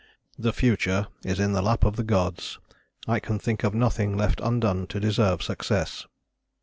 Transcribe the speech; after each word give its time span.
"The 0.35 0.51
future 0.51 1.09
is 1.23 1.39
in 1.39 1.53
the 1.53 1.61
lap 1.61 1.83
of 1.83 1.95
the 1.95 2.03
gods; 2.03 2.57
I 3.07 3.19
can 3.19 3.37
think 3.37 3.63
of 3.63 3.75
nothing 3.75 4.17
left 4.17 4.41
undone 4.41 4.87
to 4.87 4.99
deserve 4.99 5.43
success." 5.43 6.07